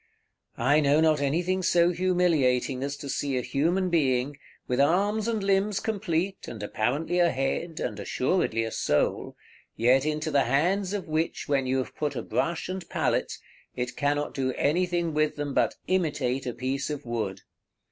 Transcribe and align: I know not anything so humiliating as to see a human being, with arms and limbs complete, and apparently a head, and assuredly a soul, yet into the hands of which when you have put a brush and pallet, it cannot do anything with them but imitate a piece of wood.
I 0.57 0.79
know 0.79 0.99
not 0.99 1.21
anything 1.21 1.61
so 1.61 1.91
humiliating 1.91 2.81
as 2.81 2.97
to 2.97 3.07
see 3.07 3.37
a 3.37 3.43
human 3.43 3.91
being, 3.91 4.35
with 4.67 4.79
arms 4.81 5.27
and 5.27 5.43
limbs 5.43 5.79
complete, 5.79 6.47
and 6.47 6.63
apparently 6.63 7.19
a 7.19 7.29
head, 7.29 7.79
and 7.79 7.99
assuredly 7.99 8.63
a 8.63 8.71
soul, 8.71 9.37
yet 9.75 10.03
into 10.03 10.31
the 10.31 10.45
hands 10.45 10.93
of 10.93 11.07
which 11.07 11.47
when 11.47 11.67
you 11.67 11.77
have 11.77 11.95
put 11.95 12.15
a 12.15 12.23
brush 12.23 12.67
and 12.67 12.89
pallet, 12.89 13.33
it 13.75 13.95
cannot 13.95 14.33
do 14.33 14.53
anything 14.53 15.13
with 15.13 15.35
them 15.35 15.53
but 15.53 15.75
imitate 15.85 16.47
a 16.47 16.53
piece 16.55 16.89
of 16.89 17.05
wood. 17.05 17.41